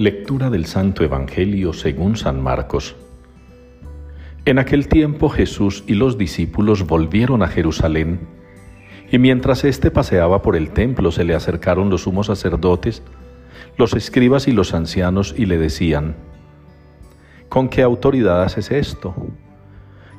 Lectura 0.00 0.48
del 0.48 0.64
Santo 0.64 1.04
Evangelio 1.04 1.74
según 1.74 2.16
San 2.16 2.40
Marcos. 2.40 2.96
En 4.46 4.58
aquel 4.58 4.88
tiempo 4.88 5.28
Jesús 5.28 5.84
y 5.86 5.92
los 5.92 6.16
discípulos 6.16 6.86
volvieron 6.86 7.42
a 7.42 7.48
Jerusalén, 7.48 8.20
y 9.12 9.18
mientras 9.18 9.62
éste 9.62 9.90
paseaba 9.90 10.40
por 10.40 10.56
el 10.56 10.70
templo 10.70 11.12
se 11.12 11.24
le 11.24 11.34
acercaron 11.34 11.90
los 11.90 12.04
sumos 12.04 12.28
sacerdotes, 12.28 13.02
los 13.76 13.92
escribas 13.92 14.48
y 14.48 14.52
los 14.52 14.72
ancianos 14.72 15.34
y 15.36 15.44
le 15.44 15.58
decían, 15.58 16.16
¿Con 17.50 17.68
qué 17.68 17.82
autoridad 17.82 18.42
haces 18.42 18.70
esto? 18.70 19.14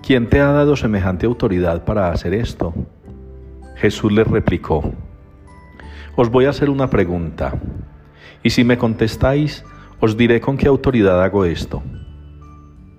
¿Quién 0.06 0.30
te 0.30 0.42
ha 0.42 0.52
dado 0.52 0.76
semejante 0.76 1.26
autoridad 1.26 1.86
para 1.86 2.12
hacer 2.12 2.36
esto? 2.36 2.72
Jesús 3.78 4.12
les 4.12 4.28
replicó, 4.28 4.94
Os 6.16 6.30
voy 6.30 6.46
a 6.46 6.52
hacer 6.52 6.70
una 6.70 6.88
pregunta 6.92 7.60
y 8.44 8.52
si 8.52 8.64
me 8.64 8.78
contestáis, 8.78 9.64
os 10.02 10.18
diré 10.18 10.42
con 10.42 10.58
qué 10.58 10.68
autoridad 10.68 11.24
hago 11.24 11.46
esto. 11.46 11.84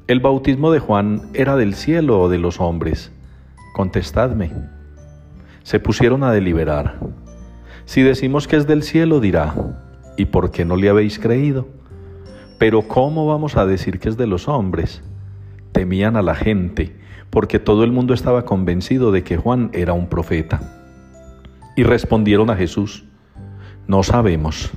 ¿El 0.07 0.21
bautismo 0.21 0.71
de 0.71 0.79
Juan 0.79 1.31
era 1.35 1.57
del 1.57 1.75
cielo 1.75 2.21
o 2.21 2.29
de 2.29 2.39
los 2.39 2.61
hombres? 2.61 3.11
Contestadme. 3.75 4.53
Se 5.65 5.81
pusieron 5.81 6.23
a 6.23 6.31
deliberar. 6.31 7.01
Si 7.87 8.03
decimos 8.03 8.47
que 8.47 8.57
es 8.57 8.69
del 8.69 8.85
cielo, 8.85 9.19
dirá, 9.19 9.53
¿y 10.17 10.27
por 10.27 10.53
qué 10.53 10.65
no 10.65 10.77
le 10.77 10.89
habéis 10.89 11.19
creído? 11.19 11.67
Pero 12.59 12.83
¿cómo 12.83 13.27
vamos 13.27 13.57
a 13.57 13.67
decir 13.67 13.99
que 13.99 14.09
es 14.09 14.17
de 14.17 14.29
los 14.29 14.47
hombres? 14.47 15.03
Temían 15.73 16.15
a 16.15 16.23
la 16.23 16.37
gente, 16.37 16.95
porque 17.31 17.59
todo 17.59 17.83
el 17.83 17.91
mundo 17.91 18.15
estaba 18.15 18.45
convencido 18.45 19.11
de 19.11 19.25
que 19.25 19.37
Juan 19.37 19.71
era 19.73 19.93
un 19.93 20.07
profeta. 20.07 20.61
Y 21.77 21.83
respondieron 21.83 22.49
a 22.49 22.57
Jesús, 22.57 23.05
no 23.89 24.05
sabemos. 24.05 24.71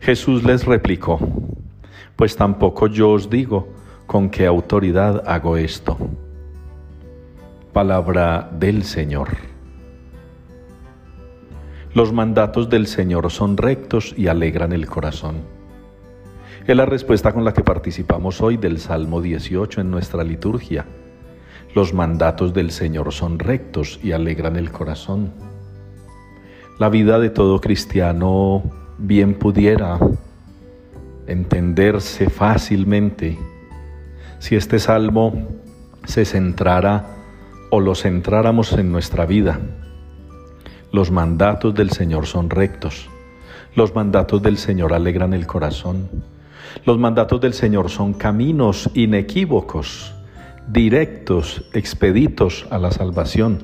Jesús 0.00 0.42
les 0.44 0.64
replicó, 0.64 1.18
pues 2.16 2.36
tampoco 2.36 2.86
yo 2.86 3.10
os 3.10 3.30
digo 3.30 3.68
con 4.06 4.30
qué 4.30 4.46
autoridad 4.46 5.22
hago 5.26 5.56
esto. 5.56 5.96
Palabra 7.72 8.50
del 8.58 8.82
Señor. 8.82 9.28
Los 11.94 12.12
mandatos 12.12 12.68
del 12.68 12.86
Señor 12.86 13.30
son 13.30 13.56
rectos 13.56 14.14
y 14.16 14.28
alegran 14.28 14.72
el 14.72 14.86
corazón. 14.86 15.38
Es 16.66 16.76
la 16.76 16.86
respuesta 16.86 17.32
con 17.32 17.44
la 17.44 17.52
que 17.52 17.64
participamos 17.64 18.40
hoy 18.40 18.56
del 18.56 18.78
Salmo 18.78 19.20
18 19.20 19.80
en 19.80 19.90
nuestra 19.90 20.22
liturgia. 20.22 20.86
Los 21.74 21.94
mandatos 21.94 22.52
del 22.52 22.70
Señor 22.70 23.12
son 23.12 23.38
rectos 23.38 23.98
y 24.02 24.12
alegran 24.12 24.56
el 24.56 24.70
corazón. 24.70 25.32
La 26.78 26.88
vida 26.88 27.18
de 27.18 27.30
todo 27.30 27.60
cristiano 27.60 28.62
bien 29.00 29.34
pudiera 29.34 29.98
entenderse 31.26 32.28
fácilmente 32.28 33.38
si 34.38 34.56
este 34.56 34.78
salmo 34.78 35.48
se 36.04 36.24
centrara 36.24 37.06
o 37.70 37.80
lo 37.80 37.94
centráramos 37.94 38.72
en 38.74 38.92
nuestra 38.92 39.26
vida. 39.26 39.60
Los 40.92 41.10
mandatos 41.10 41.74
del 41.74 41.90
Señor 41.90 42.26
son 42.26 42.50
rectos. 42.50 43.08
Los 43.74 43.94
mandatos 43.94 44.42
del 44.42 44.58
Señor 44.58 44.92
alegran 44.92 45.32
el 45.32 45.46
corazón. 45.46 46.08
Los 46.84 46.98
mandatos 46.98 47.40
del 47.40 47.54
Señor 47.54 47.90
son 47.90 48.12
caminos 48.12 48.90
inequívocos, 48.94 50.14
directos, 50.68 51.64
expeditos 51.72 52.66
a 52.70 52.78
la 52.78 52.90
salvación. 52.90 53.60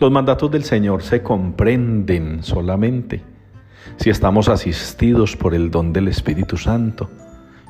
Los 0.00 0.10
mandatos 0.10 0.50
del 0.50 0.64
Señor 0.64 1.02
se 1.02 1.22
comprenden 1.22 2.42
solamente 2.42 3.37
si 3.96 4.10
estamos 4.10 4.48
asistidos 4.48 5.36
por 5.36 5.54
el 5.54 5.70
don 5.70 5.92
del 5.92 6.08
Espíritu 6.08 6.56
Santo, 6.56 7.10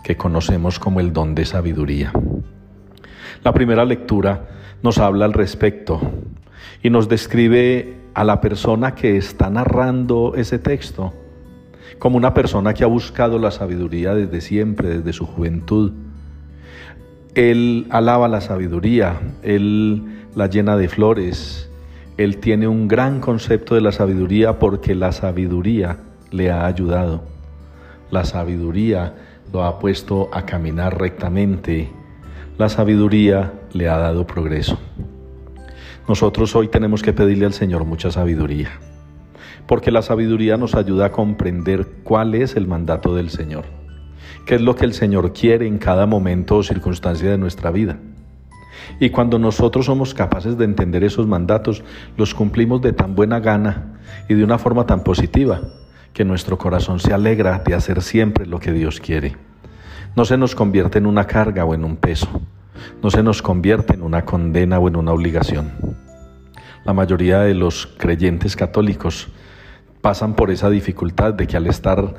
que 0.03 0.17
conocemos 0.17 0.79
como 0.79 1.01
el 1.01 1.13
don 1.13 1.35
de 1.35 1.45
sabiduría. 1.45 2.13
La 3.45 3.53
primera 3.53 3.85
lectura 3.85 4.49
nos 4.83 4.99
habla 4.99 5.25
al 5.25 5.33
respecto 5.33 6.01
y 6.83 6.91
nos 6.91 7.09
describe 7.09 7.97
a 8.15 8.25
la 8.25 8.41
persona 8.41 8.95
que 8.95 9.17
está 9.17 9.51
narrando 9.51 10.35
ese 10.35 10.59
texto 10.59 11.15
como 11.99 12.17
una 12.17 12.35
persona 12.35 12.75
que 12.75 12.85
ha 12.85 12.89
buscado 12.89 13.39
la 13.39 13.51
sabiduría 13.51 14.15
desde 14.15 14.41
siempre, 14.41 14.89
desde 14.89 15.13
su 15.13 15.27
juventud. 15.27 15.93
Él 17.35 17.87
alaba 17.91 18.29
la 18.29 18.41
sabiduría, 18.41 19.21
él 19.43 20.05
la 20.35 20.49
llena 20.49 20.77
de 20.77 20.89
flores, 20.89 21.68
él 22.19 22.39
tiene 22.39 22.67
un 22.67 22.89
gran 22.89 23.21
concepto 23.21 23.77
de 23.77 23.81
la 23.81 23.93
sabiduría 23.93 24.59
porque 24.59 24.97
la 24.97 25.13
sabiduría 25.13 25.99
le 26.33 26.51
ha 26.51 26.67
ayudado. 26.67 27.23
La 28.11 28.25
sabiduría 28.25 29.15
lo 29.53 29.63
ha 29.63 29.79
puesto 29.79 30.29
a 30.33 30.45
caminar 30.45 31.01
rectamente. 31.01 31.89
La 32.59 32.69
sabiduría 32.69 33.53
le 33.73 33.89
ha 33.89 33.99
dado 33.99 34.27
progreso. 34.27 34.79
Nosotros 36.09 36.57
hoy 36.57 36.67
tenemos 36.67 37.03
que 37.03 37.13
pedirle 37.13 37.47
al 37.47 37.53
Señor 37.53 37.85
mucha 37.85 38.11
sabiduría, 38.11 38.71
porque 39.69 39.93
la 39.93 40.03
sabiduría 40.03 40.57
nos 40.57 40.75
ayuda 40.75 41.07
a 41.07 41.13
comprender 41.13 41.87
cuál 42.03 42.35
es 42.35 42.57
el 42.57 42.67
mandato 42.67 43.15
del 43.15 43.31
Señor, 43.31 43.65
qué 44.45 44.57
es 44.57 44.61
lo 44.61 44.75
que 44.75 44.87
el 44.87 44.95
Señor 44.95 45.33
quiere 45.33 45.69
en 45.69 45.79
cada 45.79 46.07
momento 46.07 46.57
o 46.57 46.63
circunstancia 46.65 47.31
de 47.31 47.39
nuestra 47.39 47.71
vida. 47.71 47.99
Y 49.01 49.11
cuando 49.11 49.39
nosotros 49.39 49.87
somos 49.87 50.15
capaces 50.15 50.59
de 50.59 50.65
entender 50.65 51.05
esos 51.05 51.27
mandatos, 51.27 51.83
los 52.17 52.35
cumplimos 52.35 52.83
de 52.83 52.93
tan 52.93 53.15
buena 53.15 53.41
gana 53.41 53.99
y 54.29 54.35
de 54.35 54.45
una 54.45 54.59
forma 54.59 54.87
tan 54.87 55.05
positiva 55.05 55.61
que 56.13 56.25
nuestro 56.25 56.59
corazón 56.59 56.99
se 56.99 57.13
alegra 57.13 57.59
de 57.59 57.75
hacer 57.75 58.03
siempre 58.03 58.47
lo 58.47 58.59
que 58.59 58.73
Dios 58.73 59.01
quiere. 59.01 59.37
No 60.17 60.25
se 60.25 60.37
nos 60.37 60.55
convierte 60.55 60.99
en 60.99 61.07
una 61.07 61.27
carga 61.27 61.65
o 61.65 61.75
en 61.75 61.85
un 61.85 61.97
peso. 61.97 62.29
No 63.03 63.11
se 63.11 63.23
nos 63.23 63.43
convierte 63.43 63.95
en 63.95 64.03
una 64.03 64.25
condena 64.25 64.79
o 64.79 64.89
en 64.89 64.97
una 64.97 65.13
obligación. 65.13 65.71
La 66.85 66.93
mayoría 66.93 67.41
de 67.41 67.55
los 67.55 67.87
creyentes 67.87 68.57
católicos 68.57 69.29
pasan 70.01 70.35
por 70.35 70.51
esa 70.51 70.71
dificultad 70.71 71.35
de 71.35 71.47
que 71.47 71.57
al 71.57 71.67
estar 71.67 72.15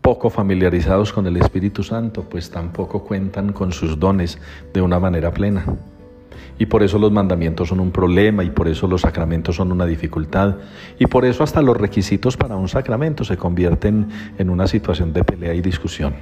poco 0.00 0.30
familiarizados 0.30 1.12
con 1.12 1.26
el 1.26 1.36
Espíritu 1.36 1.82
Santo, 1.82 2.24
pues 2.28 2.50
tampoco 2.50 3.04
cuentan 3.04 3.52
con 3.52 3.72
sus 3.72 3.98
dones 3.98 4.38
de 4.72 4.80
una 4.80 4.98
manera 4.98 5.32
plena. 5.32 5.64
Y 6.58 6.66
por 6.66 6.82
eso 6.82 6.98
los 6.98 7.10
mandamientos 7.10 7.68
son 7.68 7.80
un 7.80 7.90
problema 7.90 8.44
y 8.44 8.50
por 8.50 8.68
eso 8.68 8.86
los 8.86 9.02
sacramentos 9.02 9.56
son 9.56 9.72
una 9.72 9.86
dificultad. 9.86 10.56
Y 10.98 11.06
por 11.06 11.24
eso 11.24 11.42
hasta 11.42 11.62
los 11.62 11.76
requisitos 11.76 12.36
para 12.36 12.56
un 12.56 12.68
sacramento 12.68 13.24
se 13.24 13.38
convierten 13.38 14.08
en 14.36 14.50
una 14.50 14.66
situación 14.66 15.12
de 15.12 15.24
pelea 15.24 15.54
y 15.54 15.62
discusión. 15.62 16.14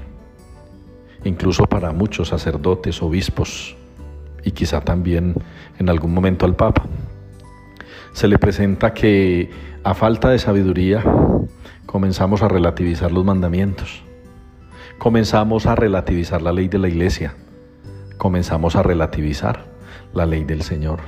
Incluso 1.24 1.64
para 1.64 1.92
muchos 1.92 2.28
sacerdotes, 2.28 3.02
obispos 3.02 3.76
y 4.44 4.52
quizá 4.52 4.80
también 4.80 5.34
en 5.78 5.88
algún 5.88 6.14
momento 6.14 6.46
al 6.46 6.54
Papa. 6.54 6.84
Se 8.18 8.26
le 8.26 8.36
presenta 8.36 8.94
que 8.94 9.48
a 9.84 9.94
falta 9.94 10.30
de 10.30 10.40
sabiduría 10.40 11.04
comenzamos 11.86 12.42
a 12.42 12.48
relativizar 12.48 13.12
los 13.12 13.24
mandamientos. 13.24 14.02
Comenzamos 14.98 15.66
a 15.66 15.76
relativizar 15.76 16.42
la 16.42 16.50
ley 16.50 16.66
de 16.66 16.78
la 16.78 16.88
iglesia. 16.88 17.36
Comenzamos 18.16 18.74
a 18.74 18.82
relativizar 18.82 19.66
la 20.14 20.26
ley 20.26 20.42
del 20.42 20.62
Señor. 20.62 20.98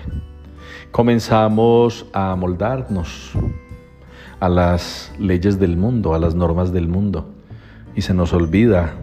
Comenzamos 0.92 2.06
a 2.12 2.36
moldarnos 2.36 3.32
a 4.38 4.48
las 4.48 5.12
leyes 5.18 5.58
del 5.58 5.76
mundo, 5.76 6.14
a 6.14 6.20
las 6.20 6.36
normas 6.36 6.72
del 6.72 6.86
mundo, 6.86 7.34
y 7.96 8.02
se 8.02 8.14
nos 8.14 8.32
olvida 8.32 8.94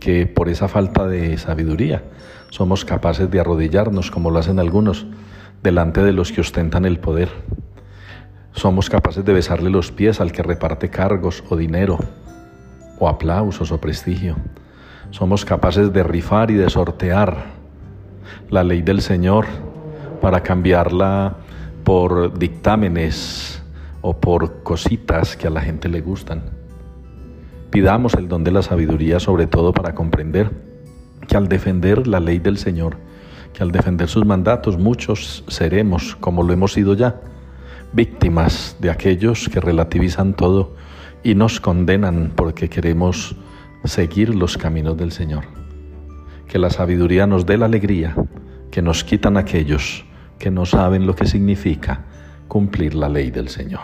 que 0.00 0.26
por 0.26 0.48
esa 0.48 0.66
falta 0.66 1.06
de 1.06 1.38
sabiduría 1.38 2.02
somos 2.50 2.84
capaces 2.84 3.30
de 3.30 3.38
arrodillarnos, 3.38 4.10
como 4.10 4.32
lo 4.32 4.40
hacen 4.40 4.58
algunos, 4.58 5.06
delante 5.62 6.02
de 6.02 6.12
los 6.12 6.32
que 6.32 6.40
ostentan 6.40 6.84
el 6.84 6.98
poder. 6.98 7.28
Somos 8.52 8.90
capaces 8.90 9.24
de 9.24 9.32
besarle 9.32 9.70
los 9.70 9.92
pies 9.92 10.20
al 10.20 10.32
que 10.32 10.42
reparte 10.42 10.90
cargos 10.90 11.42
o 11.48 11.56
dinero, 11.56 11.98
o 12.98 13.08
aplausos 13.08 13.72
o 13.72 13.80
prestigio. 13.80 14.36
Somos 15.10 15.44
capaces 15.44 15.92
de 15.92 16.02
rifar 16.02 16.50
y 16.50 16.54
de 16.54 16.68
sortear 16.68 17.46
la 18.50 18.64
ley 18.64 18.82
del 18.82 19.02
Señor 19.02 19.46
para 20.20 20.42
cambiarla 20.42 21.36
por 21.84 22.38
dictámenes 22.38 23.62
o 24.00 24.20
por 24.20 24.62
cositas 24.62 25.36
que 25.36 25.46
a 25.46 25.50
la 25.50 25.60
gente 25.60 25.88
le 25.88 26.00
gustan. 26.00 26.42
Pidamos 27.70 28.14
el 28.14 28.28
don 28.28 28.44
de 28.44 28.50
la 28.50 28.62
sabiduría 28.62 29.18
sobre 29.18 29.46
todo 29.46 29.72
para 29.72 29.94
comprender 29.94 30.50
que 31.26 31.36
al 31.36 31.48
defender 31.48 32.06
la 32.06 32.20
ley 32.20 32.38
del 32.38 32.58
Señor, 32.58 32.96
que 33.52 33.62
al 33.62 33.72
defender 33.72 34.08
sus 34.08 34.24
mandatos 34.24 34.78
muchos 34.78 35.44
seremos, 35.48 36.16
como 36.16 36.42
lo 36.42 36.52
hemos 36.52 36.72
sido 36.72 36.94
ya, 36.94 37.20
víctimas 37.92 38.76
de 38.80 38.90
aquellos 38.90 39.48
que 39.48 39.60
relativizan 39.60 40.34
todo 40.34 40.74
y 41.22 41.34
nos 41.34 41.60
condenan 41.60 42.32
porque 42.34 42.68
queremos 42.68 43.36
seguir 43.84 44.34
los 44.34 44.56
caminos 44.56 44.96
del 44.96 45.12
Señor 45.12 45.44
que 46.52 46.58
la 46.58 46.68
sabiduría 46.68 47.26
nos 47.26 47.46
dé 47.46 47.56
la 47.56 47.64
alegría 47.64 48.14
que 48.70 48.82
nos 48.82 49.04
quitan 49.04 49.38
aquellos 49.38 50.04
que 50.38 50.50
no 50.50 50.66
saben 50.66 51.06
lo 51.06 51.16
que 51.16 51.24
significa 51.24 52.04
cumplir 52.46 52.94
la 52.94 53.08
ley 53.08 53.30
del 53.30 53.48
Señor. 53.48 53.80